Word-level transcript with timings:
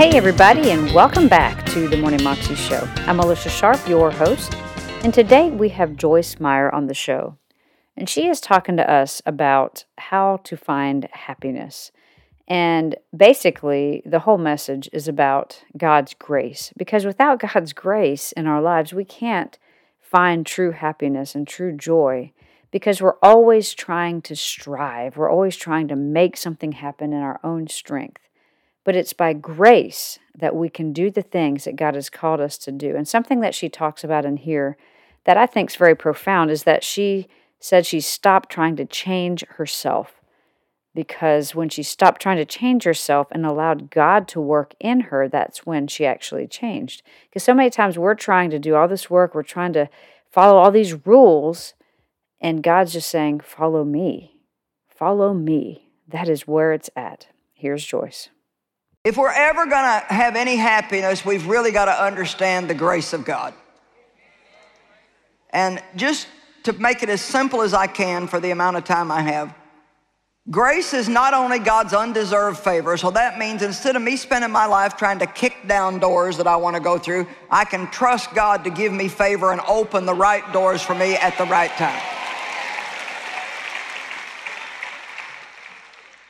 Hey, 0.00 0.16
everybody, 0.16 0.70
and 0.70 0.90
welcome 0.94 1.28
back 1.28 1.66
to 1.66 1.86
the 1.86 1.98
Morning 1.98 2.22
Moxie 2.22 2.54
Show. 2.54 2.88
I'm 3.00 3.20
Alicia 3.20 3.50
Sharp, 3.50 3.86
your 3.86 4.10
host, 4.10 4.54
and 5.04 5.12
today 5.12 5.50
we 5.50 5.68
have 5.68 5.94
Joyce 5.94 6.40
Meyer 6.40 6.74
on 6.74 6.86
the 6.86 6.94
show. 6.94 7.36
And 7.98 8.08
she 8.08 8.26
is 8.26 8.40
talking 8.40 8.78
to 8.78 8.90
us 8.90 9.20
about 9.26 9.84
how 9.98 10.38
to 10.44 10.56
find 10.56 11.06
happiness. 11.12 11.92
And 12.48 12.96
basically, 13.14 14.02
the 14.06 14.20
whole 14.20 14.38
message 14.38 14.88
is 14.90 15.06
about 15.06 15.64
God's 15.76 16.14
grace. 16.14 16.72
Because 16.78 17.04
without 17.04 17.38
God's 17.38 17.74
grace 17.74 18.32
in 18.32 18.46
our 18.46 18.62
lives, 18.62 18.94
we 18.94 19.04
can't 19.04 19.58
find 20.00 20.46
true 20.46 20.70
happiness 20.70 21.34
and 21.34 21.46
true 21.46 21.76
joy 21.76 22.32
because 22.70 23.02
we're 23.02 23.18
always 23.22 23.74
trying 23.74 24.22
to 24.22 24.34
strive. 24.34 25.18
We're 25.18 25.30
always 25.30 25.56
trying 25.56 25.88
to 25.88 25.96
make 25.96 26.38
something 26.38 26.72
happen 26.72 27.12
in 27.12 27.20
our 27.20 27.38
own 27.44 27.68
strength. 27.68 28.22
But 28.84 28.96
it's 28.96 29.12
by 29.12 29.32
grace 29.34 30.18
that 30.34 30.56
we 30.56 30.68
can 30.68 30.92
do 30.92 31.10
the 31.10 31.22
things 31.22 31.64
that 31.64 31.76
God 31.76 31.94
has 31.94 32.08
called 32.08 32.40
us 32.40 32.56
to 32.58 32.72
do. 32.72 32.96
And 32.96 33.06
something 33.06 33.40
that 33.40 33.54
she 33.54 33.68
talks 33.68 34.02
about 34.02 34.24
in 34.24 34.38
here 34.38 34.76
that 35.24 35.36
I 35.36 35.46
think 35.46 35.70
is 35.70 35.76
very 35.76 35.94
profound 35.94 36.50
is 36.50 36.64
that 36.64 36.82
she 36.82 37.28
said 37.58 37.84
she 37.84 38.00
stopped 38.00 38.50
trying 38.50 38.76
to 38.76 38.86
change 38.86 39.44
herself 39.48 40.20
because 40.94 41.54
when 41.54 41.68
she 41.68 41.82
stopped 41.82 42.20
trying 42.20 42.38
to 42.38 42.44
change 42.44 42.84
herself 42.84 43.28
and 43.30 43.46
allowed 43.46 43.90
God 43.90 44.26
to 44.28 44.40
work 44.40 44.74
in 44.80 45.00
her, 45.02 45.28
that's 45.28 45.64
when 45.64 45.86
she 45.86 46.04
actually 46.04 46.46
changed. 46.46 47.02
Because 47.28 47.44
so 47.44 47.54
many 47.54 47.70
times 47.70 47.96
we're 47.98 48.14
trying 48.14 48.50
to 48.50 48.58
do 48.58 48.74
all 48.74 48.88
this 48.88 49.08
work, 49.08 49.34
we're 49.34 49.42
trying 49.42 49.72
to 49.74 49.88
follow 50.30 50.58
all 50.58 50.70
these 50.70 51.06
rules, 51.06 51.74
and 52.40 52.62
God's 52.62 52.92
just 52.92 53.08
saying, 53.08 53.40
Follow 53.40 53.84
me. 53.84 54.40
Follow 54.88 55.32
me. 55.32 55.92
That 56.08 56.28
is 56.28 56.48
where 56.48 56.72
it's 56.72 56.90
at. 56.96 57.28
Here's 57.54 57.84
Joyce. 57.84 58.30
If 59.02 59.16
we're 59.16 59.32
ever 59.32 59.64
going 59.64 59.70
to 59.70 60.04
have 60.12 60.36
any 60.36 60.56
happiness, 60.56 61.24
we've 61.24 61.46
really 61.46 61.70
got 61.70 61.86
to 61.86 62.04
understand 62.04 62.68
the 62.68 62.74
grace 62.74 63.14
of 63.14 63.24
God. 63.24 63.54
And 65.50 65.82
just 65.96 66.28
to 66.64 66.74
make 66.74 67.02
it 67.02 67.08
as 67.08 67.22
simple 67.22 67.62
as 67.62 67.72
I 67.72 67.86
can 67.86 68.26
for 68.26 68.40
the 68.40 68.50
amount 68.50 68.76
of 68.76 68.84
time 68.84 69.10
I 69.10 69.22
have, 69.22 69.54
grace 70.50 70.92
is 70.92 71.08
not 71.08 71.32
only 71.32 71.58
God's 71.58 71.94
undeserved 71.94 72.58
favor, 72.58 72.98
so 72.98 73.10
that 73.12 73.38
means 73.38 73.62
instead 73.62 73.96
of 73.96 74.02
me 74.02 74.18
spending 74.18 74.50
my 74.50 74.66
life 74.66 74.98
trying 74.98 75.18
to 75.20 75.26
kick 75.26 75.56
down 75.66 75.98
doors 75.98 76.36
that 76.36 76.46
I 76.46 76.56
want 76.56 76.76
to 76.76 76.80
go 76.80 76.98
through, 76.98 77.26
I 77.50 77.64
can 77.64 77.90
trust 77.90 78.34
God 78.34 78.64
to 78.64 78.70
give 78.70 78.92
me 78.92 79.08
favor 79.08 79.50
and 79.50 79.62
open 79.62 80.04
the 80.04 80.14
right 80.14 80.52
doors 80.52 80.82
for 80.82 80.94
me 80.94 81.14
at 81.14 81.38
the 81.38 81.46
right 81.46 81.70
time. 81.70 82.02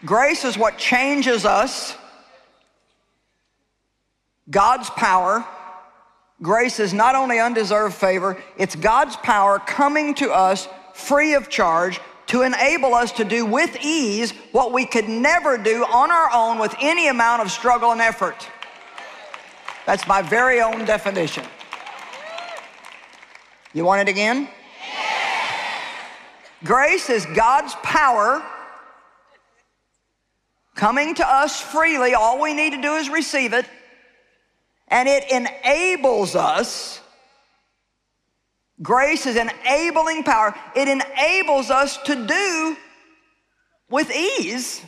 Grace 0.04 0.44
is 0.44 0.56
what 0.56 0.78
changes 0.78 1.44
us 1.44 1.96
God's 4.50 4.90
power. 4.90 5.44
Grace 6.42 6.80
is 6.80 6.92
not 6.92 7.14
only 7.14 7.38
undeserved 7.38 7.94
favor, 7.94 8.42
it's 8.56 8.74
God's 8.74 9.16
power 9.16 9.58
coming 9.58 10.14
to 10.14 10.30
us 10.30 10.68
free 10.94 11.34
of 11.34 11.48
charge 11.48 12.00
to 12.28 12.42
enable 12.42 12.94
us 12.94 13.12
to 13.12 13.24
do 13.24 13.44
with 13.44 13.76
ease 13.82 14.32
what 14.52 14.72
we 14.72 14.86
could 14.86 15.08
never 15.08 15.58
do 15.58 15.84
on 15.84 16.10
our 16.10 16.30
own 16.32 16.58
with 16.58 16.74
any 16.80 17.08
amount 17.08 17.42
of 17.42 17.50
struggle 17.50 17.90
and 17.90 18.00
effort. 18.00 18.48
That's 19.84 20.06
my 20.06 20.22
very 20.22 20.60
own 20.60 20.84
definition. 20.84 21.44
You 23.72 23.84
want 23.84 24.02
it 24.02 24.10
again? 24.10 24.48
Grace 26.64 27.08
is 27.10 27.26
God's 27.26 27.74
power 27.82 28.42
coming 30.74 31.14
to 31.16 31.26
us 31.26 31.60
freely. 31.60 32.14
All 32.14 32.40
we 32.40 32.54
need 32.54 32.70
to 32.74 32.80
do 32.80 32.94
is 32.94 33.08
receive 33.08 33.52
it 33.52 33.66
and 34.90 35.08
it 35.08 35.30
enables 35.30 36.34
us. 36.34 37.00
Grace 38.82 39.26
is 39.26 39.36
enabling 39.36 40.24
power. 40.24 40.54
It 40.74 40.88
enables 40.88 41.70
us 41.70 41.96
to 42.04 42.26
do 42.26 42.76
with 43.88 44.10
ease 44.10 44.82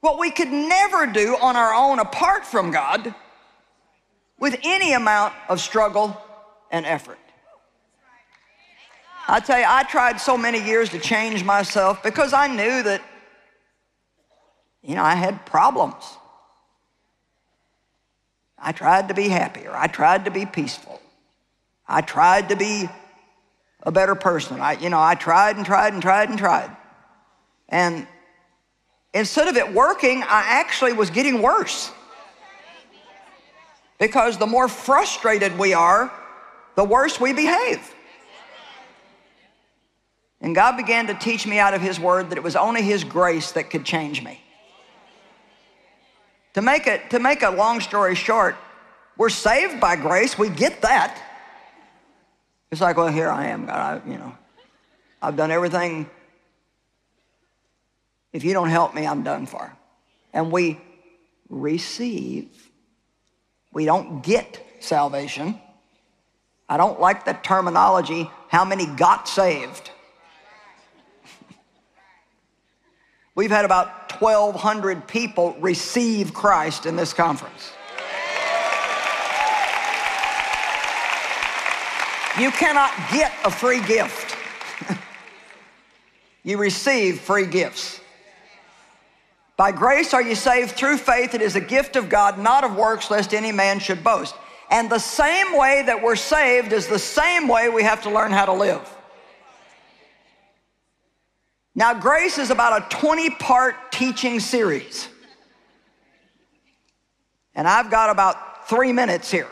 what 0.00 0.18
we 0.18 0.30
could 0.30 0.48
never 0.50 1.06
do 1.06 1.36
on 1.40 1.56
our 1.56 1.74
own 1.74 1.98
apart 1.98 2.46
from 2.46 2.70
God 2.70 3.14
with 4.38 4.58
any 4.62 4.92
amount 4.92 5.34
of 5.48 5.60
struggle 5.60 6.16
and 6.70 6.86
effort. 6.86 7.18
I 9.28 9.40
tell 9.40 9.58
you, 9.58 9.64
I 9.66 9.82
tried 9.82 10.20
so 10.20 10.36
many 10.36 10.62
years 10.62 10.90
to 10.90 11.00
change 11.00 11.42
myself 11.42 12.02
because 12.02 12.32
I 12.32 12.46
knew 12.46 12.82
that, 12.84 13.02
you 14.82 14.94
know, 14.94 15.02
I 15.02 15.16
had 15.16 15.44
problems. 15.44 16.15
I 18.66 18.72
tried 18.72 19.06
to 19.06 19.14
be 19.14 19.28
happier. 19.28 19.70
I 19.72 19.86
tried 19.86 20.24
to 20.24 20.32
be 20.32 20.44
peaceful. 20.44 21.00
I 21.86 22.00
tried 22.00 22.48
to 22.48 22.56
be 22.56 22.88
a 23.84 23.92
better 23.92 24.16
person. 24.16 24.60
I, 24.60 24.72
you 24.72 24.90
know, 24.90 25.00
I 25.00 25.14
tried 25.14 25.56
and 25.56 25.64
tried 25.64 25.92
and 25.92 26.02
tried 26.02 26.30
and 26.30 26.36
tried. 26.36 26.76
And 27.68 28.08
instead 29.14 29.46
of 29.46 29.56
it 29.56 29.72
working, 29.72 30.24
I 30.24 30.42
actually 30.46 30.94
was 30.94 31.10
getting 31.10 31.42
worse. 31.42 31.92
Because 34.00 34.36
the 34.36 34.48
more 34.48 34.66
frustrated 34.66 35.56
we 35.56 35.72
are, 35.72 36.12
the 36.74 36.84
worse 36.84 37.20
we 37.20 37.32
behave. 37.32 37.94
And 40.40 40.56
God 40.56 40.76
began 40.76 41.06
to 41.06 41.14
teach 41.14 41.46
me 41.46 41.60
out 41.60 41.72
of 41.72 41.80
His 41.80 42.00
Word 42.00 42.30
that 42.30 42.36
it 42.36 42.42
was 42.42 42.56
only 42.56 42.82
His 42.82 43.04
grace 43.04 43.52
that 43.52 43.70
could 43.70 43.84
change 43.84 44.24
me. 44.24 44.40
To 46.56 46.62
make, 46.62 46.86
it, 46.86 47.10
to 47.10 47.18
make 47.18 47.42
a 47.42 47.50
long 47.50 47.80
story 47.80 48.14
short, 48.14 48.56
we're 49.18 49.28
saved 49.28 49.78
by 49.78 49.94
grace. 49.94 50.38
We 50.38 50.48
get 50.48 50.80
that. 50.80 51.22
It's 52.70 52.80
like, 52.80 52.96
well, 52.96 53.08
here 53.08 53.28
I 53.28 53.48
am, 53.48 53.66
God. 53.66 54.02
I, 54.06 54.10
you 54.10 54.16
know, 54.16 54.34
I've 55.20 55.36
done 55.36 55.50
everything. 55.50 56.08
If 58.32 58.42
you 58.42 58.54
don't 58.54 58.70
help 58.70 58.94
me, 58.94 59.06
I'm 59.06 59.22
done 59.22 59.44
for. 59.44 59.70
And 60.32 60.50
we 60.50 60.80
receive. 61.50 62.48
We 63.70 63.84
don't 63.84 64.22
get 64.24 64.58
salvation. 64.80 65.60
I 66.70 66.78
don't 66.78 66.98
like 66.98 67.26
the 67.26 67.34
terminology, 67.34 68.30
how 68.48 68.64
many 68.64 68.86
got 68.86 69.28
saved. 69.28 69.90
We've 73.34 73.50
had 73.50 73.66
about 73.66 74.05
1,200 74.20 75.06
people 75.06 75.56
receive 75.60 76.34
Christ 76.34 76.86
in 76.86 76.96
this 76.96 77.12
conference. 77.12 77.72
You 82.38 82.50
cannot 82.50 82.92
get 83.10 83.32
a 83.44 83.50
free 83.50 83.80
gift. 83.80 84.36
you 86.42 86.58
receive 86.58 87.20
free 87.20 87.46
gifts. 87.46 88.00
By 89.56 89.72
grace 89.72 90.12
are 90.12 90.20
you 90.20 90.34
saved 90.34 90.72
through 90.72 90.98
faith. 90.98 91.34
It 91.34 91.40
is 91.40 91.56
a 91.56 91.62
gift 91.62 91.96
of 91.96 92.10
God, 92.10 92.38
not 92.38 92.62
of 92.62 92.76
works, 92.76 93.10
lest 93.10 93.32
any 93.32 93.52
man 93.52 93.78
should 93.78 94.04
boast. 94.04 94.34
And 94.70 94.90
the 94.90 94.98
same 94.98 95.56
way 95.56 95.82
that 95.86 96.02
we're 96.02 96.16
saved 96.16 96.72
is 96.72 96.88
the 96.88 96.98
same 96.98 97.48
way 97.48 97.70
we 97.70 97.82
have 97.84 98.02
to 98.02 98.10
learn 98.10 98.32
how 98.32 98.44
to 98.44 98.52
live. 98.52 98.86
Now, 101.74 101.94
grace 101.94 102.38
is 102.38 102.50
about 102.50 102.92
a 102.92 102.96
20 102.96 103.30
part 103.30 103.85
teaching 103.96 104.38
series. 104.40 105.08
And 107.54 107.66
I've 107.66 107.90
got 107.90 108.10
about 108.10 108.68
three 108.68 108.92
minutes 108.92 109.30
here 109.30 109.48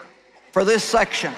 for 0.52 0.66
this 0.66 0.84
section. 0.84 1.32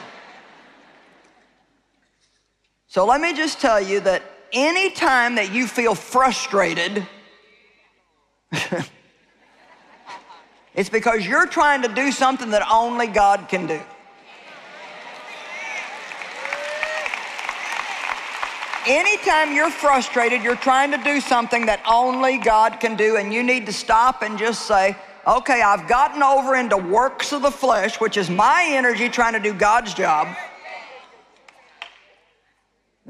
So 2.88 3.06
let 3.06 3.20
me 3.20 3.32
just 3.32 3.61
tell 3.61 3.81
you 3.81 4.00
that 4.00 4.23
anytime 4.53 5.37
that 5.37 5.53
you 5.53 5.69
feel 5.69 5.94
frustrated, 5.94 7.06
it's 10.75 10.88
because 10.91 11.25
you're 11.25 11.47
trying 11.47 11.82
to 11.82 11.88
do 11.88 12.11
something 12.11 12.50
that 12.50 12.67
only 12.69 13.06
God 13.06 13.49
can 13.49 13.69
do. 13.69 13.81
Anytime 18.87 19.53
you're 19.53 19.71
frustrated, 19.71 20.43
you're 20.43 20.55
trying 20.55 20.93
to 20.93 20.99
do 20.99 21.21
something 21.21 21.67
that 21.67 21.83
only 21.91 22.38
God 22.38 22.79
can 22.79 22.97
do, 22.97 23.17
and 23.17 23.35
you 23.35 23.43
need 23.43 23.67
to 23.67 23.73
stop 23.73 24.23
and 24.23 24.38
just 24.38 24.67
say, 24.67 24.97
okay, 25.27 25.61
I've 25.61 25.88
gotten 25.88 26.23
over 26.23 26.55
into 26.55 26.77
works 26.77 27.33
of 27.33 27.43
the 27.43 27.50
flesh, 27.50 28.00
which 28.00 28.17
is 28.17 28.31
my 28.31 28.65
energy 28.69 29.09
trying 29.09 29.33
to 29.33 29.41
do 29.41 29.53
God's 29.53 29.93
job. 29.93 30.29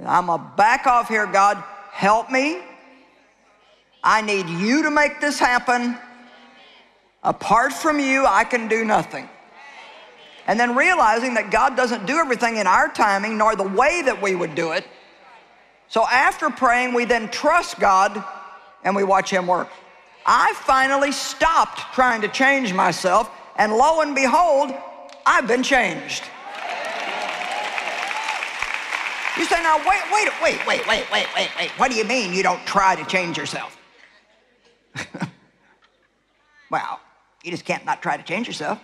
I'm 0.05 0.27
to 0.27 0.39
back 0.57 0.87
off 0.87 1.09
here, 1.09 1.27
God. 1.27 1.63
Help 1.93 2.31
me. 2.31 2.63
I 4.03 4.23
need 4.23 4.49
you 4.49 4.83
to 4.85 4.91
make 4.91 5.21
this 5.21 5.39
happen. 5.39 5.99
Apart 7.23 7.75
from 7.75 8.01
you, 8.01 8.25
I 8.25 8.45
can 8.45 8.69
do 8.69 8.85
nothing. 8.85 9.29
And 10.47 10.59
then 10.59 10.75
realizing 10.75 11.35
that 11.35 11.51
God 11.51 11.77
doesn't 11.77 12.07
do 12.07 12.17
everything 12.19 12.57
in 12.57 12.67
our 12.67 12.89
timing 12.89 13.37
nor 13.37 13.57
the 13.57 13.65
way 13.65 14.01
that 14.03 14.23
we 14.23 14.35
would 14.35 14.55
do 14.55 14.73
it. 14.73 14.87
So 15.89 16.07
after 16.07 16.51
praying, 16.51 16.95
we 16.95 17.05
then 17.05 17.29
trust 17.31 17.79
God 17.79 18.23
and 18.85 18.95
we 18.95 19.05
watch 19.05 19.31
Him 19.31 19.47
work. 19.47 19.69
I 20.25 20.53
finally 20.55 21.13
stopped 21.13 21.95
trying 21.95 22.21
to 22.23 22.29
change 22.29 22.73
myself, 22.73 23.31
and 23.57 23.73
lo 23.73 24.01
and 24.01 24.15
behold, 24.15 24.75
I've 25.25 25.47
been 25.47 25.63
changed. 25.63 26.25
You 29.37 29.45
say, 29.45 29.63
now, 29.63 29.77
wait, 29.79 30.01
wait, 30.11 30.29
wait, 30.43 30.67
wait, 30.67 30.87
wait, 30.89 31.11
wait, 31.13 31.27
wait, 31.37 31.51
wait. 31.59 31.71
What 31.73 31.91
do 31.91 31.97
you 31.97 32.05
mean 32.05 32.33
you 32.33 32.43
don't 32.43 32.65
try 32.67 32.97
to 32.97 33.05
change 33.05 33.37
yourself? 33.37 33.79
well, 36.71 37.01
you 37.45 37.51
just 37.51 37.67
can't 37.67 37.85
not 37.85 38.01
try 38.01 38.17
to 38.17 38.23
change 38.23 38.47
yourself. 38.47 38.81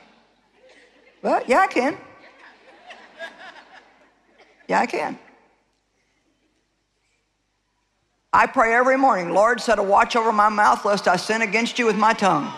Well, 1.22 1.42
yeah, 1.46 1.60
I 1.60 1.66
can. 1.68 1.96
Yeah, 4.68 4.80
I 4.80 4.86
can. 4.86 5.18
I 8.34 8.46
pray 8.46 8.74
every 8.74 8.96
morning, 8.96 9.34
Lord, 9.34 9.60
set 9.60 9.78
a 9.78 9.82
watch 9.82 10.16
over 10.16 10.32
my 10.32 10.48
mouth 10.48 10.86
lest 10.86 11.06
I 11.06 11.16
sin 11.16 11.42
against 11.42 11.78
you 11.78 11.84
with 11.84 11.96
my 11.96 12.14
tongue. 12.14 12.50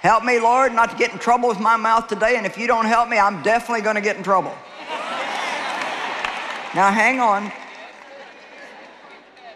Help 0.00 0.24
me, 0.24 0.40
Lord, 0.40 0.72
not 0.72 0.90
to 0.90 0.96
get 0.96 1.12
in 1.12 1.18
trouble 1.18 1.48
with 1.48 1.60
my 1.60 1.76
mouth 1.76 2.08
today, 2.08 2.36
and 2.36 2.44
if 2.44 2.58
you 2.58 2.66
don't 2.66 2.86
help 2.86 3.08
me, 3.08 3.18
I'm 3.18 3.40
definitely 3.42 3.82
going 3.82 3.94
to 3.94 4.00
get 4.00 4.16
in 4.16 4.24
trouble. 4.24 4.52
now, 6.74 6.90
hang 6.90 7.20
on. 7.20 7.52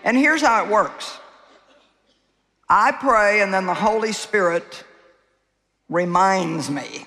And 0.05 0.17
here's 0.17 0.43
how 0.43 0.64
it 0.64 0.70
works 0.70 1.19
I 2.69 2.93
pray, 2.93 3.40
and 3.40 3.52
then 3.52 3.67
the 3.67 3.75
Holy 3.75 4.12
Spirit 4.12 4.85
reminds 5.88 6.70
me. 6.70 7.06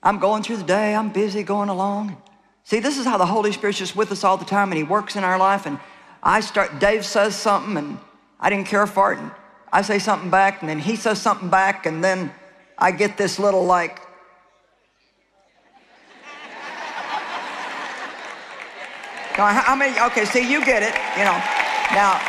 I'm 0.00 0.18
going 0.20 0.44
through 0.44 0.58
the 0.58 0.64
day, 0.64 0.94
I'm 0.94 1.10
busy 1.10 1.42
going 1.42 1.68
along. 1.68 2.22
See, 2.64 2.80
this 2.80 2.98
is 2.98 3.04
how 3.04 3.18
the 3.18 3.26
Holy 3.26 3.52
Spirit's 3.52 3.78
just 3.78 3.96
with 3.96 4.12
us 4.12 4.24
all 4.24 4.36
the 4.36 4.44
time, 4.44 4.70
and 4.70 4.76
He 4.76 4.84
works 4.84 5.16
in 5.16 5.24
our 5.24 5.38
life. 5.38 5.66
And 5.66 5.78
I 6.22 6.40
start, 6.40 6.78
Dave 6.78 7.04
says 7.04 7.34
something, 7.34 7.76
and 7.76 7.98
I 8.38 8.50
didn't 8.50 8.66
care 8.66 8.86
for 8.86 9.12
it. 9.12 9.18
And 9.18 9.30
I 9.72 9.82
say 9.82 9.98
something 9.98 10.30
back, 10.30 10.60
and 10.60 10.68
then 10.68 10.78
he 10.78 10.96
says 10.96 11.20
something 11.20 11.48
back, 11.48 11.86
and 11.86 12.04
then 12.04 12.30
I 12.76 12.90
get 12.90 13.16
this 13.16 13.38
little 13.38 13.64
like, 13.64 13.98
how 19.34 19.74
many, 19.74 19.98
okay, 19.98 20.26
see, 20.26 20.50
you 20.50 20.62
get 20.64 20.82
it, 20.82 20.94
you 21.18 21.24
know. 21.24 21.40
Now, 21.92 22.20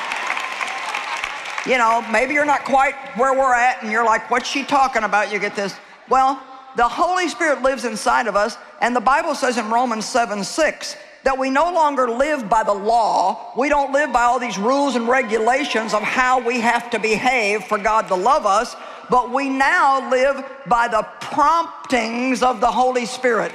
you 1.66 1.78
know, 1.78 2.02
maybe 2.12 2.34
you're 2.34 2.46
not 2.46 2.64
quite 2.64 2.96
where 3.18 3.34
we're 3.34 3.54
at, 3.54 3.84
and 3.84 3.92
you're 3.92 4.06
like, 4.06 4.32
what's 4.32 4.50
she 4.50 4.64
talking 4.64 5.04
about? 5.04 5.32
You 5.32 5.40
get 5.40 5.54
this. 5.56 5.76
Well, 6.10 6.42
the 6.78 6.88
Holy 6.88 7.28
Spirit 7.28 7.62
lives 7.62 7.84
inside 7.84 8.28
of 8.28 8.36
us, 8.38 8.58
and 8.82 8.96
the 8.96 9.02
Bible 9.02 9.36
says 9.36 9.58
in 9.58 9.70
Romans 9.70 10.06
7 10.06 10.44
6, 10.44 10.98
that 11.24 11.38
we 11.38 11.50
no 11.50 11.72
longer 11.72 12.10
live 12.10 12.50
by 12.50 12.64
the 12.64 12.74
law. 12.74 13.54
We 13.58 13.70
don't 13.70 13.94
live 13.94 14.12
by 14.12 14.24
all 14.24 14.40
these 14.40 14.58
rules 14.58 14.96
and 14.96 15.08
regulations 15.08 15.94
of 15.94 16.02
how 16.02 16.40
we 16.46 16.60
have 16.60 16.90
to 16.92 17.00
behave 17.00 17.64
for 17.64 17.78
God 17.78 18.08
to 18.10 18.16
love 18.16 18.46
us, 18.46 18.76
but 19.10 19.32
we 19.32 19.50
now 19.50 20.10
live 20.10 20.44
by 20.68 20.88
the 20.88 21.04
promptings 21.22 22.44
of 22.44 22.60
the 22.60 22.72
Holy 22.72 23.06
Spirit. 23.06 23.54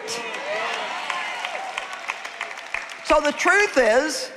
So 3.04 3.20
the 3.20 3.32
truth 3.32 3.76
is, 3.76 4.30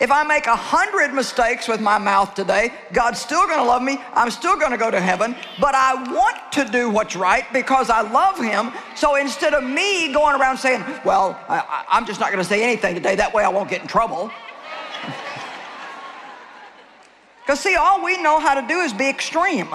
if 0.00 0.12
I 0.12 0.22
make 0.22 0.46
a 0.46 0.54
hundred 0.54 1.12
mistakes 1.12 1.66
with 1.66 1.80
my 1.80 1.98
mouth 1.98 2.34
today, 2.34 2.72
God's 2.92 3.20
still 3.20 3.46
gonna 3.48 3.64
love 3.64 3.82
me. 3.82 3.98
I'm 4.14 4.30
still 4.30 4.56
gonna 4.56 4.78
go 4.78 4.90
to 4.90 5.00
heaven, 5.00 5.34
but 5.60 5.74
I 5.74 6.12
want 6.12 6.52
to 6.52 6.64
do 6.64 6.88
what's 6.88 7.16
right 7.16 7.44
because 7.52 7.90
I 7.90 8.02
love 8.02 8.38
Him. 8.38 8.72
So 8.94 9.16
instead 9.16 9.54
of 9.54 9.64
me 9.64 10.12
going 10.12 10.40
around 10.40 10.58
saying, 10.58 10.84
Well, 11.04 11.38
I, 11.48 11.84
am 11.90 12.06
just 12.06 12.20
not 12.20 12.30
gonna 12.30 12.44
say 12.44 12.62
anything 12.62 12.94
today, 12.94 13.16
that 13.16 13.34
way 13.34 13.42
I 13.42 13.48
won't 13.48 13.68
get 13.68 13.82
in 13.82 13.88
trouble. 13.88 14.30
Because, 17.44 17.60
see, 17.60 17.76
all 17.76 18.04
we 18.04 18.20
know 18.20 18.38
how 18.40 18.60
to 18.60 18.68
do 18.68 18.80
is 18.80 18.92
be 18.92 19.08
extreme. 19.08 19.68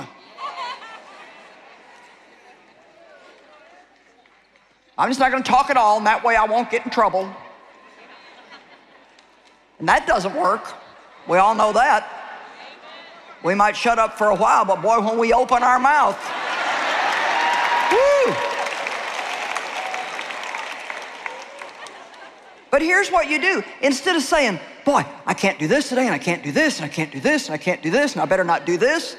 I'm 4.96 5.10
just 5.10 5.20
not 5.20 5.32
gonna 5.32 5.44
talk 5.44 5.72
at 5.72 5.78
all, 5.78 5.98
and 5.98 6.06
that 6.06 6.24
way 6.24 6.36
I 6.36 6.46
won't 6.46 6.70
get 6.70 6.86
in 6.86 6.92
trouble. 6.92 7.36
And 9.80 9.88
that 9.88 10.08
doesn't 10.08 10.36
work. 10.36 10.74
We 11.28 11.38
all 11.38 11.56
know 11.56 11.74
that. 11.74 12.10
We 13.44 13.56
might 13.56 13.76
shut 13.76 14.00
up 14.00 14.18
for 14.18 14.30
a 14.30 14.36
while, 14.36 14.64
but 14.66 14.82
boy, 14.82 15.02
when 15.02 15.18
we 15.18 15.34
open 15.34 15.64
our 15.64 15.80
mouth, 15.80 16.18
whoo. 17.92 18.34
But 22.72 22.82
here's 22.82 23.10
what 23.10 23.30
you 23.30 23.42
do. 23.42 23.64
Instead 23.82 24.16
of 24.16 24.24
saying, 24.24 24.60
boy, 24.86 25.06
I 25.26 25.34
can't 25.34 25.60
do 25.60 25.68
this 25.68 25.90
today, 25.90 26.06
and 26.06 26.16
I 26.16 26.18
can't 26.18 26.42
do 26.42 26.52
this, 26.52 26.78
and 26.78 26.86
I 26.86 26.88
can't 26.88 27.12
do 27.12 27.20
this, 27.20 27.48
and 27.48 27.54
I 27.54 27.58
can't 27.58 27.82
do 27.82 27.92
this, 27.92 28.14
and 28.14 28.22
I 28.22 28.26
better 28.26 28.46
not 28.46 28.66
do 28.66 28.78
this, 28.78 29.18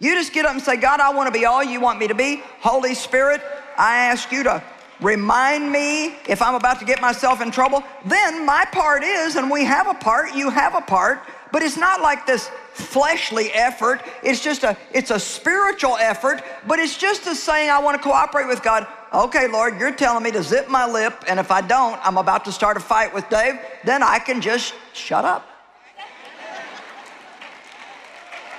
you 0.00 0.14
just 0.14 0.32
get 0.32 0.44
up 0.44 0.52
and 0.52 0.62
say, 0.62 0.76
God, 0.76 1.00
I 1.00 1.12
want 1.14 1.32
to 1.32 1.38
be 1.38 1.46
all 1.46 1.62
you 1.62 1.80
want 1.80 1.98
me 1.98 2.08
to 2.08 2.14
be. 2.14 2.42
Holy 2.60 2.94
Spirit, 2.94 3.40
I 3.76 3.96
ask 3.96 4.30
you 4.30 4.42
to 4.44 4.62
remind 5.00 5.70
me 5.70 6.14
if 6.28 6.40
I'm 6.40 6.54
about 6.54 6.78
to 6.80 6.84
get 6.84 7.00
myself 7.00 7.40
in 7.40 7.50
trouble, 7.50 7.82
then 8.04 8.44
my 8.46 8.64
part 8.72 9.02
is, 9.02 9.36
and 9.36 9.50
we 9.50 9.64
have 9.64 9.88
a 9.88 9.94
part, 9.94 10.34
you 10.34 10.50
have 10.50 10.74
a 10.74 10.80
part, 10.80 11.20
but 11.52 11.62
it's 11.62 11.76
not 11.76 12.00
like 12.00 12.26
this 12.26 12.50
fleshly 12.72 13.50
effort. 13.52 14.02
It's 14.22 14.42
just 14.42 14.64
a, 14.64 14.76
it's 14.92 15.10
a 15.10 15.20
spiritual 15.20 15.96
effort, 15.96 16.42
but 16.66 16.78
it's 16.78 16.98
just 16.98 17.26
a 17.26 17.34
saying, 17.34 17.70
I 17.70 17.78
want 17.78 17.96
to 17.96 18.02
cooperate 18.02 18.48
with 18.48 18.62
God. 18.62 18.86
Okay, 19.12 19.46
Lord, 19.46 19.78
you're 19.78 19.94
telling 19.94 20.24
me 20.24 20.32
to 20.32 20.42
zip 20.42 20.68
my 20.68 20.84
lip, 20.84 21.24
and 21.28 21.38
if 21.38 21.50
I 21.50 21.60
don't, 21.60 21.98
I'm 22.04 22.18
about 22.18 22.44
to 22.46 22.52
start 22.52 22.76
a 22.76 22.80
fight 22.80 23.14
with 23.14 23.28
Dave, 23.28 23.60
then 23.84 24.02
I 24.02 24.18
can 24.18 24.40
just 24.40 24.74
shut 24.92 25.24
up. 25.24 25.48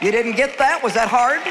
You 0.01 0.11
didn't 0.11 0.35
get 0.35 0.57
that? 0.57 0.81
Was 0.83 0.93
that 0.93 1.09
hard? 1.09 1.41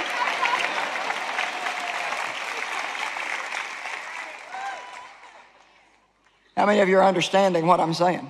How 6.64 6.66
many 6.66 6.80
of 6.80 6.88
you 6.88 6.96
are 6.96 7.04
understanding 7.04 7.66
what 7.66 7.78
I'm 7.78 7.92
saying? 7.92 8.26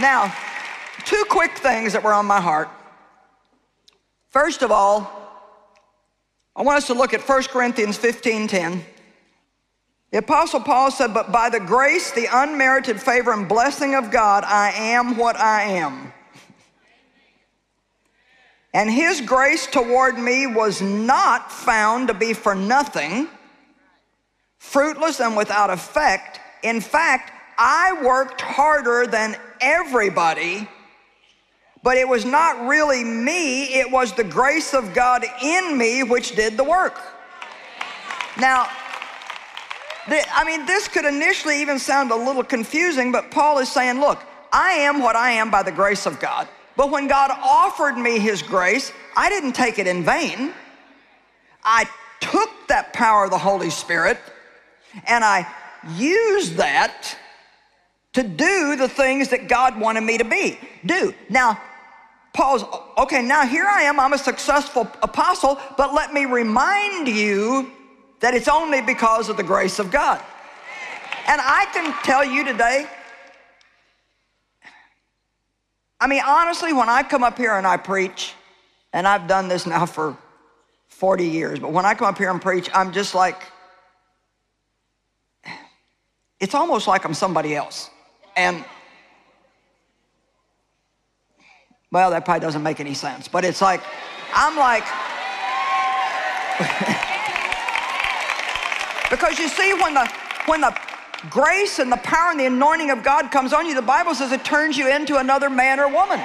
Now, 0.00 0.34
two 1.04 1.26
quick 1.28 1.58
things 1.58 1.92
that 1.92 2.02
were 2.02 2.14
on 2.14 2.24
my 2.24 2.40
heart. 2.40 2.70
First 4.28 4.62
of 4.62 4.72
all, 4.72 5.12
I 6.56 6.62
want 6.62 6.78
us 6.78 6.86
to 6.86 6.94
look 6.94 7.12
at 7.12 7.20
1 7.20 7.50
Corinthians 7.50 7.98
15:10. 7.98 8.82
The 10.10 10.20
apostle 10.20 10.60
Paul 10.60 10.90
said, 10.90 11.12
"But 11.12 11.30
by 11.30 11.50
the 11.50 11.60
grace, 11.60 12.10
the 12.10 12.30
unmerited 12.32 12.98
favor 12.98 13.30
and 13.30 13.46
blessing 13.46 13.94
of 13.94 14.10
God, 14.10 14.42
I 14.44 14.70
am 14.70 15.18
what 15.18 15.38
I 15.38 15.64
am." 15.64 16.07
And 18.78 18.88
his 18.88 19.20
grace 19.20 19.66
toward 19.66 20.20
me 20.20 20.46
was 20.46 20.80
not 20.80 21.50
found 21.50 22.06
to 22.06 22.14
be 22.14 22.32
for 22.32 22.54
nothing, 22.54 23.26
fruitless 24.58 25.18
and 25.18 25.36
without 25.36 25.68
effect. 25.68 26.38
In 26.62 26.80
fact, 26.80 27.32
I 27.58 28.00
worked 28.04 28.40
harder 28.40 29.04
than 29.04 29.36
everybody, 29.60 30.68
but 31.82 31.96
it 31.96 32.06
was 32.06 32.24
not 32.24 32.68
really 32.68 33.02
me, 33.02 33.64
it 33.80 33.90
was 33.90 34.12
the 34.12 34.22
grace 34.22 34.72
of 34.72 34.94
God 34.94 35.24
in 35.42 35.76
me 35.76 36.04
which 36.04 36.36
did 36.36 36.56
the 36.56 36.62
work. 36.62 37.00
Now, 38.38 38.68
I 40.06 40.44
mean, 40.46 40.66
this 40.66 40.86
could 40.86 41.04
initially 41.04 41.60
even 41.62 41.80
sound 41.80 42.12
a 42.12 42.16
little 42.16 42.44
confusing, 42.44 43.10
but 43.10 43.32
Paul 43.32 43.58
is 43.58 43.72
saying, 43.72 43.98
look, 43.98 44.22
I 44.52 44.74
am 44.74 45.02
what 45.02 45.16
I 45.16 45.32
am 45.32 45.50
by 45.50 45.64
the 45.64 45.72
grace 45.72 46.06
of 46.06 46.20
God. 46.20 46.46
But 46.78 46.92
when 46.92 47.08
God 47.08 47.32
offered 47.42 47.98
me 47.98 48.20
His 48.20 48.40
grace, 48.40 48.92
I 49.16 49.28
didn't 49.28 49.54
take 49.54 49.80
it 49.80 49.88
in 49.88 50.04
vain. 50.04 50.54
I 51.64 51.86
took 52.20 52.50
that 52.68 52.92
power 52.92 53.24
of 53.24 53.30
the 53.30 53.38
Holy 53.38 53.68
Spirit 53.68 54.16
and 55.04 55.24
I 55.24 55.44
used 55.96 56.54
that 56.54 57.18
to 58.12 58.22
do 58.22 58.76
the 58.76 58.88
things 58.88 59.30
that 59.30 59.48
God 59.48 59.78
wanted 59.78 60.02
me 60.02 60.18
to 60.18 60.24
be, 60.24 60.56
do. 60.86 61.12
Now, 61.28 61.60
Paul's, 62.32 62.62
okay, 62.96 63.22
now 63.22 63.44
here 63.44 63.66
I 63.66 63.82
am, 63.82 63.98
I'm 63.98 64.12
a 64.12 64.18
successful 64.18 64.88
apostle, 65.02 65.58
but 65.76 65.92
let 65.92 66.14
me 66.14 66.26
remind 66.26 67.08
you 67.08 67.72
that 68.20 68.34
it's 68.34 68.48
only 68.48 68.82
because 68.82 69.28
of 69.28 69.36
the 69.36 69.42
grace 69.42 69.80
of 69.80 69.90
God. 69.90 70.22
And 71.26 71.40
I 71.42 71.66
can 71.72 71.92
tell 72.04 72.24
you 72.24 72.44
today, 72.44 72.86
I 76.00 76.06
mean, 76.06 76.22
honestly, 76.24 76.72
when 76.72 76.88
I 76.88 77.02
come 77.02 77.24
up 77.24 77.36
here 77.36 77.54
and 77.54 77.66
I 77.66 77.76
preach, 77.76 78.34
and 78.92 79.06
I've 79.06 79.26
done 79.26 79.48
this 79.48 79.66
now 79.66 79.84
for 79.84 80.16
40 80.88 81.26
years, 81.26 81.58
but 81.58 81.72
when 81.72 81.84
I 81.84 81.94
come 81.94 82.06
up 82.06 82.18
here 82.18 82.30
and 82.30 82.40
preach, 82.40 82.70
I'm 82.72 82.92
just 82.92 83.14
like, 83.14 83.42
it's 86.40 86.54
almost 86.54 86.86
like 86.86 87.04
I'm 87.04 87.14
somebody 87.14 87.56
else. 87.56 87.90
And, 88.36 88.64
well, 91.90 92.12
that 92.12 92.24
probably 92.24 92.40
doesn't 92.40 92.62
make 92.62 92.78
any 92.78 92.94
sense, 92.94 93.26
but 93.26 93.44
it's 93.44 93.60
like, 93.60 93.82
I'm 94.32 94.56
like, 94.56 94.84
because 99.10 99.38
you 99.38 99.48
see, 99.48 99.74
when 99.74 99.94
the, 99.94 100.08
when 100.46 100.60
the 100.60 100.76
grace 101.30 101.78
and 101.78 101.90
the 101.90 101.96
power 101.98 102.30
and 102.30 102.40
the 102.40 102.46
anointing 102.46 102.90
of 102.90 103.02
God 103.02 103.30
comes 103.30 103.52
on 103.52 103.66
you, 103.66 103.74
the 103.74 103.82
Bible 103.82 104.14
says 104.14 104.32
it 104.32 104.44
turns 104.44 104.76
you 104.76 104.88
into 104.88 105.16
another 105.16 105.50
man 105.50 105.80
or 105.80 105.88
woman. 105.88 106.20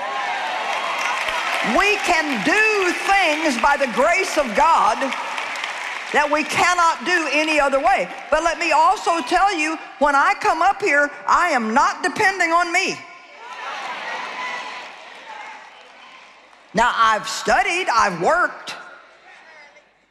We 1.78 1.96
can 2.04 2.44
do 2.44 2.92
things 3.08 3.62
by 3.62 3.78
the 3.78 3.88
grace 3.96 4.38
of 4.38 4.46
God 4.56 4.98
that 6.12 6.30
we 6.30 6.44
cannot 6.44 7.06
do 7.06 7.28
any 7.32 7.60
other 7.60 7.80
way. 7.80 8.08
But 8.30 8.44
let 8.44 8.60
me 8.60 8.72
also 8.72 9.22
tell 9.22 9.56
you, 9.56 9.78
when 10.00 10.14
I 10.14 10.36
come 10.40 10.62
up 10.62 10.82
here, 10.82 11.10
I 11.26 11.50
am 11.50 11.74
not 11.74 12.04
depending 12.04 12.52
on 12.52 12.72
me. 12.72 13.00
Now, 16.76 16.92
I've 16.96 17.28
studied, 17.28 17.88
I've 17.90 18.22
worked, 18.22 18.76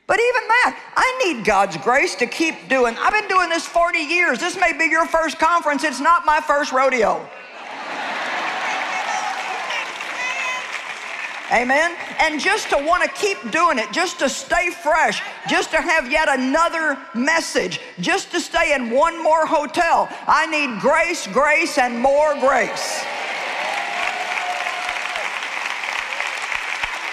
but 0.06 0.18
even 0.18 0.49
that, 0.49 0.78
I 0.97 1.25
need 1.25 1.44
God's 1.44 1.76
grace 1.78 2.14
to 2.16 2.26
keep 2.26 2.68
doing. 2.68 2.97
I've 2.99 3.12
been 3.12 3.28
doing 3.28 3.49
this 3.49 3.66
40 3.66 3.99
years. 3.99 4.38
This 4.40 4.59
may 4.59 4.73
be 4.73 4.87
your 4.87 5.06
first 5.06 5.38
conference, 5.38 5.85
it's 5.85 6.00
not 6.00 6.26
my 6.26 6.40
first 6.40 6.73
rodeo. 6.73 7.28
Amen. 11.52 11.94
And 12.18 12.40
just 12.40 12.71
to 12.71 12.78
want 12.78 13.02
to 13.02 13.11
keep 13.11 13.50
doing 13.50 13.78
it, 13.78 13.92
just 13.92 14.18
to 14.21 14.28
stay 14.30 14.71
fresh, 14.71 15.23
just 15.50 15.71
to 15.73 15.82
have 15.82 16.11
yet 16.11 16.28
another 16.30 16.97
message, 17.14 17.78
just 18.00 18.30
to 18.30 18.40
stay 18.40 18.75
in 18.75 18.90
one 18.90 19.23
more 19.23 19.44
hotel. 19.44 20.09
I 20.26 20.47
need 20.47 20.80
grace, 20.80 21.26
grace, 21.26 21.76
and 21.76 21.99
more 21.99 22.35
grace. 22.40 23.04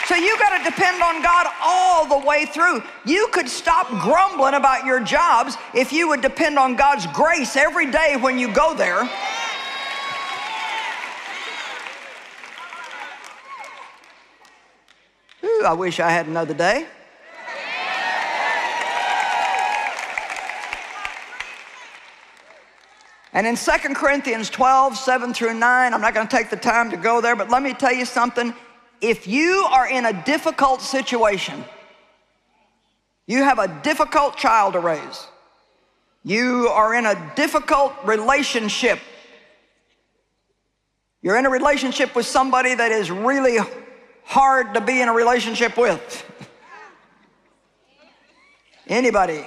So 0.10 0.16
you 0.16 0.36
got 0.40 0.58
to 0.58 0.64
depend 0.64 1.04
on 1.04 1.22
God 1.22 1.46
all 1.62 2.04
the 2.08 2.26
way 2.26 2.48
through. 2.48 2.82
You 3.06 3.28
could 3.32 3.48
stop 3.48 3.88
grumbling 4.02 4.56
about 4.56 4.84
your 4.84 5.00
jobs 5.00 5.56
if 5.76 5.94
you 5.94 6.08
would 6.08 6.22
depend 6.22 6.58
on 6.58 6.76
God's 6.76 7.06
grace 7.14 7.56
every 7.56 7.92
day 7.92 8.18
when 8.20 8.40
you 8.40 8.52
go 8.52 8.74
there. 8.74 9.04
Ooh, 15.44 15.64
I 15.64 15.74
wish 15.74 16.00
I 16.00 16.10
had 16.10 16.26
another 16.26 16.56
day. 16.56 16.88
And 23.32 23.46
in 23.46 23.56
2 23.56 23.72
Corinthians 23.94 24.50
12, 24.50 24.98
7 24.98 25.36
through 25.36 25.54
9, 25.54 25.94
I'm 25.94 26.02
not 26.02 26.16
going 26.16 26.28
to 26.28 26.36
take 26.36 26.50
the 26.50 26.58
time 26.58 26.90
to 26.90 26.98
go 26.98 27.22
there, 27.22 27.36
but 27.36 27.52
let 27.52 27.62
me 27.62 27.76
tell 27.76 27.94
you 27.94 28.06
something. 28.06 28.56
If 29.02 29.28
you 29.28 29.66
are 29.70 29.90
in 29.90 30.06
a 30.06 30.24
difficult 30.26 30.82
situation, 30.82 31.64
you 33.28 33.44
have 33.44 33.60
a 33.60 33.80
difficult 33.82 34.36
child 34.36 34.74
to 34.74 34.80
raise, 34.80 35.28
you 36.24 36.68
are 36.68 36.94
in 36.94 37.06
a 37.06 37.34
difficult 37.36 37.94
relationship, 38.04 39.00
you're 41.22 41.38
in 41.38 41.46
a 41.46 41.50
relationship 41.50 42.16
with 42.16 42.26
somebody 42.26 42.76
that 42.76 42.92
is 42.92 43.10
really 43.10 43.58
hard 44.26 44.74
to 44.74 44.82
be 44.82 45.02
in 45.02 45.08
a 45.08 45.14
relationship 45.14 45.78
with. 45.78 46.26
Anybody? 48.88 49.46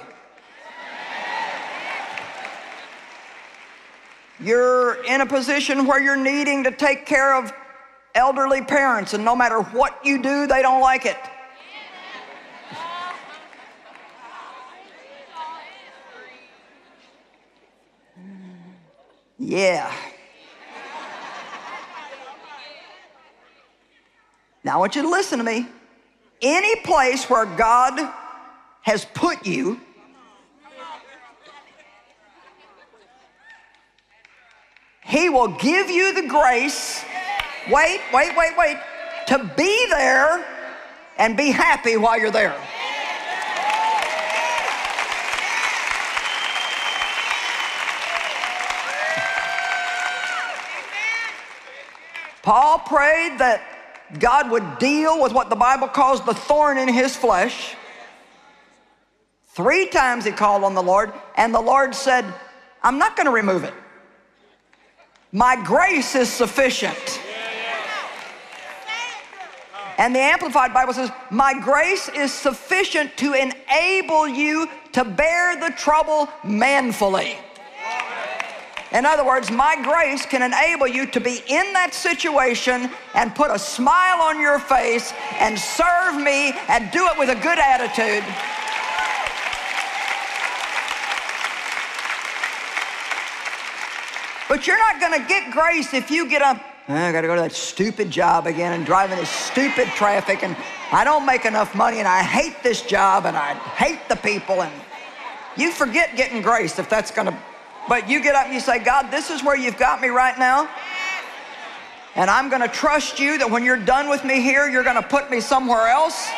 You're 4.39 5.03
in 5.03 5.21
a 5.21 5.25
position 5.25 5.85
where 5.85 6.01
you're 6.01 6.17
needing 6.17 6.63
to 6.63 6.71
take 6.71 7.05
care 7.05 7.35
of 7.35 7.53
elderly 8.15 8.61
parents, 8.61 9.13
and 9.13 9.25
no 9.25 9.35
matter 9.35 9.61
what 9.61 10.05
you 10.05 10.21
do, 10.21 10.47
they 10.47 10.61
don't 10.61 10.81
like 10.81 11.05
it. 11.05 11.17
Yeah. 19.39 19.93
Now 24.63 24.75
I 24.75 24.77
want 24.77 24.95
you 24.95 25.01
to 25.01 25.09
listen 25.09 25.37
to 25.39 25.43
me. 25.43 25.67
Any 26.41 26.75
place 26.81 27.29
where 27.29 27.45
God 27.45 28.13
has 28.81 29.05
put 29.05 29.45
you, 29.45 29.79
He 35.05 35.29
will 35.29 35.49
give 35.49 35.89
you 35.89 36.13
the 36.13 36.27
grace. 36.27 37.03
Wait, 37.69 38.01
wait, 38.13 38.35
wait, 38.35 38.57
wait. 38.57 38.77
To 39.27 39.51
be 39.55 39.87
there 39.89 40.45
and 41.17 41.37
be 41.37 41.51
happy 41.51 41.95
while 41.97 42.19
you're 42.19 42.31
there. 42.31 42.55
Paul 52.41 52.79
prayed 52.79 53.39
that 53.39 53.61
God 54.19 54.51
would 54.51 54.77
deal 54.77 55.21
with 55.21 55.31
what 55.31 55.49
the 55.49 55.55
Bible 55.55 55.87
calls 55.87 56.23
the 56.25 56.33
thorn 56.33 56.77
in 56.77 56.89
his 56.89 57.15
flesh. 57.15 57.75
Three 59.47 59.87
times 59.87 60.25
he 60.25 60.31
called 60.31 60.65
on 60.65 60.73
the 60.73 60.83
Lord, 60.83 61.13
and 61.37 61.55
the 61.55 61.61
Lord 61.61 61.95
said, 61.95 62.25
I'm 62.83 62.97
not 62.97 63.15
going 63.15 63.27
to 63.27 63.31
remove 63.31 63.63
it. 63.63 63.73
My 65.31 65.55
grace 65.63 66.15
is 66.15 66.29
sufficient. 66.29 67.21
And 69.97 70.15
the 70.15 70.19
Amplified 70.19 70.73
Bible 70.73 70.93
says, 70.93 71.11
My 71.29 71.53
grace 71.59 72.09
is 72.09 72.31
sufficient 72.31 73.15
to 73.17 73.33
enable 73.33 74.27
you 74.27 74.67
to 74.93 75.03
bear 75.03 75.59
the 75.59 75.73
trouble 75.75 76.29
manfully. 76.43 77.37
In 78.91 79.07
other 79.07 79.25
words, 79.25 79.49
my 79.49 79.75
grace 79.81 80.23
can 80.23 80.43
enable 80.43 80.87
you 80.87 81.07
to 81.07 81.19
be 81.19 81.41
in 81.47 81.73
that 81.73 81.95
situation 81.95 82.91
and 83.15 83.33
put 83.33 83.49
a 83.49 83.57
smile 83.57 84.21
on 84.21 84.39
your 84.39 84.59
face 84.59 85.13
and 85.39 85.57
serve 85.57 86.15
me 86.21 86.53
and 86.69 86.91
do 86.91 87.07
it 87.07 87.17
with 87.17 87.29
a 87.29 87.35
good 87.41 87.57
attitude. 87.57 88.23
But 94.47 94.67
you're 94.67 94.77
not 94.77 94.99
going 95.01 95.19
to 95.19 95.27
get 95.27 95.51
grace 95.51 95.95
if 95.95 96.11
you 96.11 96.29
get 96.29 96.43
up. 96.43 96.72
I 96.87 97.11
got 97.11 97.21
to 97.21 97.27
go 97.27 97.35
to 97.35 97.41
that 97.41 97.53
stupid 97.53 98.11
job 98.11 98.45
again 98.45 98.73
and 98.73 98.85
drive 98.85 99.11
in 99.11 99.17
this 99.17 99.29
stupid 99.29 99.87
traffic, 99.89 100.43
and 100.43 100.55
I 100.91 101.03
don't 101.03 101.25
make 101.25 101.45
enough 101.45 101.75
money, 101.75 101.99
and 101.99 102.07
I 102.07 102.21
hate 102.21 102.61
this 102.61 102.81
job, 102.81 103.25
and 103.25 103.37
I 103.37 103.53
hate 103.53 104.09
the 104.09 104.15
people, 104.15 104.61
and 104.61 104.73
you 105.55 105.71
forget 105.71 106.15
getting 106.17 106.41
grace 106.41 106.79
if 106.79 106.89
that's 106.89 107.11
going 107.11 107.27
to 107.27 107.37
but 107.87 108.09
you 108.09 108.23
get 108.23 108.35
up 108.35 108.45
and 108.45 108.53
you 108.53 108.61
say, 108.61 108.79
God, 108.79 109.11
this 109.11 109.29
is 109.29 109.43
where 109.43 109.57
you've 109.57 109.77
got 109.77 109.99
me 109.99 110.07
right 110.07 110.37
now. 110.39 110.69
And 112.15 112.29
I'm 112.29 112.49
going 112.49 112.61
to 112.61 112.71
trust 112.71 113.19
you 113.19 113.37
that 113.39 113.49
when 113.49 113.65
you're 113.65 113.81
done 113.81 114.07
with 114.07 114.23
me 114.23 114.39
here, 114.39 114.69
you're 114.69 114.85
going 114.85 115.01
to 115.01 115.07
put 115.07 115.31
me 115.31 115.41
somewhere 115.41 115.89
else. 115.89 116.29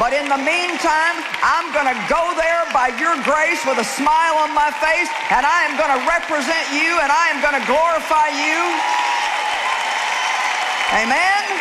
But 0.00 0.16
in 0.16 0.32
the 0.32 0.40
meantime, 0.40 1.16
I'm 1.44 1.68
going 1.76 1.86
to 1.86 1.98
go 2.08 2.32
there 2.40 2.64
by 2.72 2.88
your 2.96 3.20
grace 3.20 3.60
with 3.68 3.76
a 3.76 3.84
smile 3.84 4.40
on 4.40 4.50
my 4.56 4.72
face, 4.80 5.12
and 5.28 5.44
I 5.44 5.68
am 5.68 5.76
going 5.76 5.92
to 5.92 6.00
represent 6.08 6.64
you 6.72 6.96
and 7.04 7.12
I 7.12 7.28
am 7.30 7.38
going 7.44 7.54
to 7.60 7.64
glorify 7.68 8.32
you. 8.32 8.99
Amen? 10.92 11.60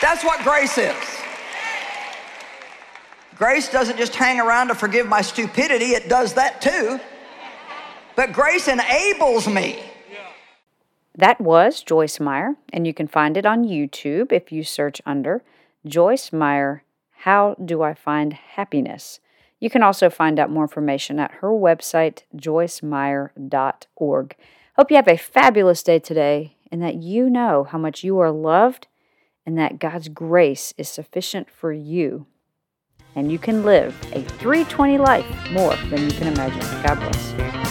That's 0.00 0.24
what 0.24 0.42
grace 0.42 0.78
is. 0.78 0.96
Grace 3.36 3.70
doesn't 3.70 3.96
just 3.96 4.14
hang 4.14 4.40
around 4.40 4.68
to 4.68 4.74
forgive 4.74 5.06
my 5.06 5.22
stupidity, 5.22 5.94
it 5.94 6.08
does 6.08 6.34
that 6.34 6.60
too. 6.60 6.98
But 8.16 8.32
grace 8.32 8.68
enables 8.68 9.48
me. 9.48 9.82
That 11.14 11.40
was 11.40 11.82
Joyce 11.82 12.20
Meyer, 12.20 12.56
and 12.72 12.86
you 12.86 12.94
can 12.94 13.06
find 13.06 13.36
it 13.36 13.44
on 13.44 13.64
YouTube 13.64 14.32
if 14.32 14.50
you 14.50 14.64
search 14.64 15.02
under 15.04 15.42
Joyce 15.86 16.32
Meyer, 16.32 16.84
How 17.18 17.54
Do 17.62 17.82
I 17.82 17.92
Find 17.94 18.32
Happiness? 18.32 19.20
You 19.60 19.68
can 19.70 19.82
also 19.82 20.10
find 20.10 20.40
out 20.40 20.50
more 20.50 20.64
information 20.64 21.20
at 21.20 21.32
her 21.40 21.50
website, 21.50 22.22
joycemeyer.org. 22.36 24.36
Hope 24.76 24.90
you 24.90 24.96
have 24.96 25.08
a 25.08 25.18
fabulous 25.18 25.82
day 25.82 25.98
today 25.98 26.56
and 26.70 26.80
that 26.82 26.94
you 26.94 27.28
know 27.28 27.64
how 27.64 27.76
much 27.76 28.02
you 28.02 28.18
are 28.20 28.30
loved 28.30 28.86
and 29.44 29.58
that 29.58 29.78
God's 29.78 30.08
grace 30.08 30.72
is 30.78 30.88
sufficient 30.88 31.50
for 31.50 31.72
you 31.72 32.26
and 33.14 33.30
you 33.30 33.38
can 33.38 33.64
live 33.64 33.94
a 34.12 34.22
320 34.22 34.96
life 34.96 35.26
more 35.50 35.76
than 35.90 36.08
you 36.08 36.12
can 36.12 36.28
imagine. 36.28 36.60
God 36.82 36.98
bless. 36.98 37.61